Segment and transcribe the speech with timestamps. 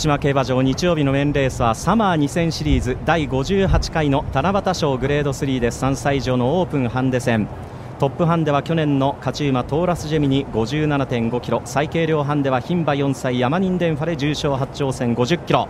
[0.00, 7.46] 島競馬場日曜日のメンレースはサマー2000シリーズ第58回の七夕賞グレード3で3歳以上のオープンハンデ戦。
[7.98, 11.60] トップハンデは去年の勝ち馬トーラスジェミニ57.5キロ。
[11.66, 15.68] 最軽量ハンデは牝馬4歳ヤマニンデンファレ重賞初挑戦50キロ。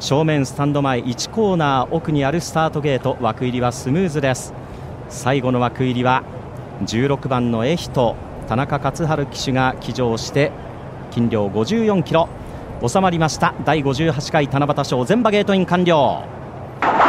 [0.00, 3.16] 正面スタンド前1コーナー奥にあるスタートゲート。
[3.20, 4.54] 枠入りはスムーズです。
[5.08, 6.24] 最後の枠入りは
[6.82, 8.16] 16番のエヒト。
[8.48, 10.50] 田中勝春騎手が騎乗して
[11.12, 12.28] 斤量54キロ。
[12.86, 13.54] 収まりました。
[13.64, 16.24] 第58回七夕賞全馬ゲートイン完了。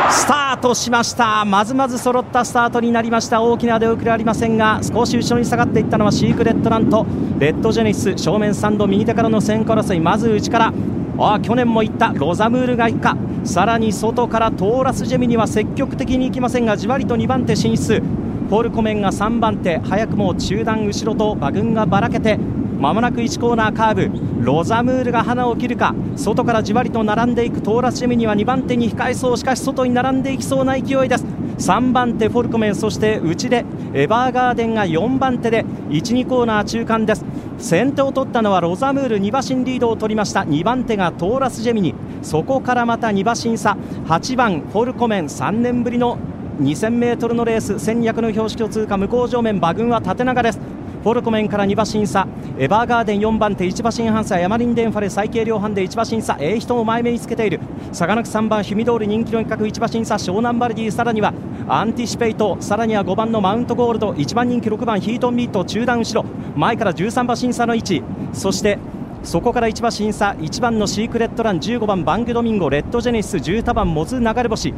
[0.09, 1.43] スタートしました。
[1.43, 3.41] まずまず揃ったスタートになりました。
[3.41, 7.05] 大きな出遅れありませんが少し後ろに下がっていったのはシークレットランと
[7.39, 9.99] レッドジェネシス正面スタンド右手からの先行争い。
[9.99, 10.73] まず内から
[11.19, 12.13] あ去年も行った。
[12.13, 13.17] ロザムールが行くか。
[13.43, 18.01] さらに外からトーラスジェミには積極的に行きませんがじわりと2番手進出。
[18.49, 19.79] ポールコメンが3番手。
[19.79, 22.39] 早くも中段後ろと馬群がばらけて
[22.77, 24.45] まもなく1コーナーカーブ。
[24.45, 25.95] ロザムールが花を切るか。
[26.15, 27.61] 外からじわりと並んでいく。
[27.61, 29.37] トーラスジェミには2番手に控えそう。
[29.37, 31.25] しかし外に並んでいきそうな勢いです。
[31.57, 32.75] 3番手フォルコメン。
[32.75, 37.25] そして内でエバーガーデンが4番手で12コーナー中間です。
[37.57, 39.17] 先手を取ったのはロザムール。
[39.17, 40.41] 2馬身リードを取りました。
[40.41, 41.95] 2番手がトーラスジェミニ。
[42.21, 45.25] そこからまた2馬身差8番フォルコメン。
[45.25, 46.19] 3年ぶりの
[46.61, 47.73] 2000m のレース。
[47.73, 48.97] 1200の標識を通過。
[48.97, 50.59] 向こう正面馬群は縦長です。
[51.03, 57.59] フォルコメンから2馬身差エヴァーガーデン4番手1馬身半差ヤマニンデンファレ最軽量ハンデ1馬身差エヒトも前目につけている。
[57.93, 61.33] 差がなく3番ヒュミドール人気の一角1馬身差ショウナンバルディさらには
[61.69, 68.03] アンティシペイトさらには5番のマウントゴールド1番人気6番ヒートオンビート中段後ろ前から13馬身差の位置。
[68.33, 68.79] そして
[69.23, 74.73] そこから1馬身差1番のシークレットラン15番ヴァンケドミンゴレッドジェネシス10番モズナガレボシ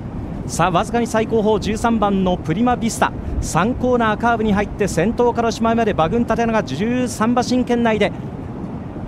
[0.48, 3.12] さあわずかに最後方13番のプリマビスタ。
[3.42, 8.12] 3コーナーカーブに入って先頭からおしまいまで馬群立てのが13馬身圏内で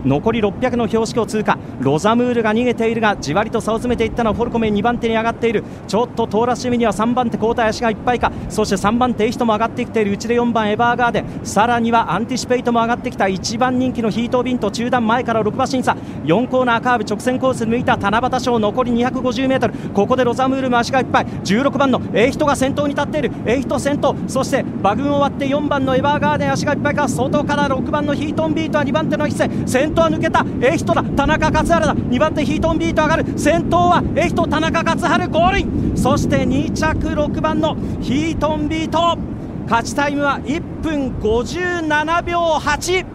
[0.06, 1.58] 残り600の標識を通過。
[1.80, 5.64] ロザムールが逃げているがじわりと差を詰めていったのはフォルコメン2番手に上がっている。
[5.88, 8.32] ちょっとトーラスジェミニは3番手後退脚がいっぱいか。
[8.50, 10.12] そして3番手エヒトも上がってきている。
[10.14, 11.26] 内で4番エヴァーガーデン。
[11.44, 13.26] さらにはアンティシペイトも上がってきた。
[13.26, 15.96] 1番人気のヒートオンビート中段前から6馬身差。
[16.26, 17.98] 4コーナーカーブ直線コース抜いた。
[17.98, 21.26] 七夕賞残り 250m ここでロザムールも足がいっぱい。
[21.26, 23.32] 16番のエヒトが先頭に立っている。
[23.46, 24.16] エヒト先頭。
[24.28, 27.08] そして馬群を割って4番のエバーガーデン足がいっぱいか。
[27.08, 29.68] 外から6番のヒートンビートは2番手の一戦。
[29.68, 31.04] 先頭は抜けたエヒトだ。
[31.04, 31.96] 田中勝原だ。
[31.96, 33.40] 2番手ヒートンビート上がる。
[33.40, 35.94] 先頭はエヒト田中勝春ゴールイン。
[35.96, 39.18] そして2着6番のヒートンビート。
[39.66, 43.06] 勝ちタイムは1分57秒8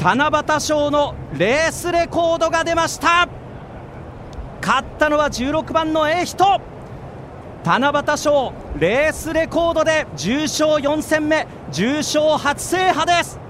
[0.00, 3.28] 七夕賞のレースレコードが出ました。
[4.60, 6.60] 勝ったのは16番のエヒト
[7.64, 13.47] 七夕賞レースレコードで重賞4戦目重賞初制覇です。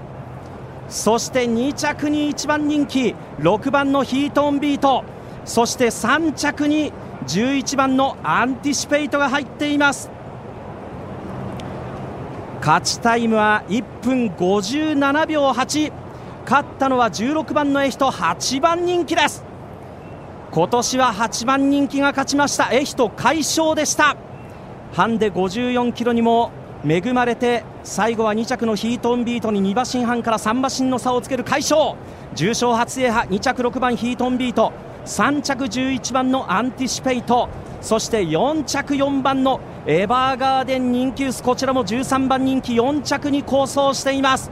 [0.89, 5.03] そして2着に1番人気6番のヒートオンビート。
[5.45, 6.91] そして3着に
[7.27, 10.09] 11番のアンティシペイトが入っています。
[12.59, 15.91] 勝ちタイムは1分57秒8
[16.43, 19.43] 勝ったのは16番のエヒト8番人気です。
[20.51, 22.73] 今年は8番人気が勝ちました。
[22.73, 24.17] エヒト快勝でした。
[24.93, 26.51] ハンデ54キロにも
[26.85, 31.95] 恵まれて最後は2着のヒートオンビートに2馬身半から3馬身の差をつける快勝。
[32.35, 34.71] 重賞初制覇2着6番ヒートオンビート。
[35.05, 37.49] 3着11番のアンティシペイト。
[37.81, 41.43] そして4着4番のエバーガーデン人気薄。
[41.43, 42.75] こちらも13番人気。
[42.75, 44.49] 4着に構想しています。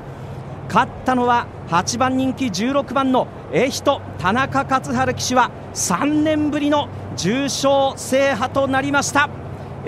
[0.67, 2.47] 勝ったのは8番人気。
[2.47, 9.29] 16番のエヒト田中勝春騎手は3年ぶりの重賞制覇となりました。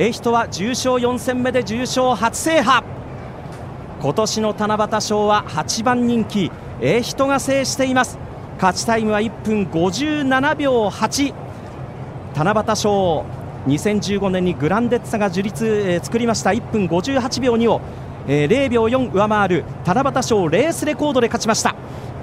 [0.02, 2.88] エヒトは重賞4戦目で重賞初制覇。
[4.02, 6.50] 今年の七夕賞は8番人気
[6.80, 8.18] エヒトが制しています。
[8.56, 11.34] 勝ちタイムは1分57秒8
[12.34, 13.26] 七夕賞
[13.68, 16.52] 2015年にグランデッツァが樹立、えー、作りました。
[16.52, 17.82] 1分58秒2を、
[18.26, 21.76] えー、0秒4上回る七夕賞レースレコードで勝ちました。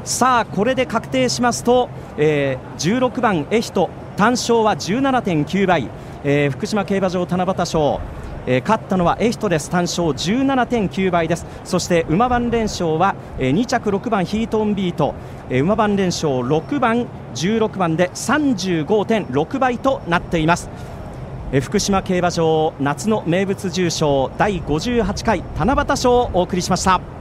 [0.03, 5.91] さあこれで確定しますと、えー、16番エヒト単勝は17.9倍。
[6.29, 8.01] えー、福島競馬場七夕賞。
[8.49, 9.71] えー、勝ったのはエヒトです。
[9.71, 11.47] 単勝17.9倍です。
[11.65, 15.15] そして馬番連勝は、えー、2着6番ヒートオンビート、
[15.51, 20.71] えー、馬番連勝6番16番で35.6倍となっています、
[21.53, 27.16] えー、福島競馬場夏の名物重賞第58回七夕賞をお送りしました。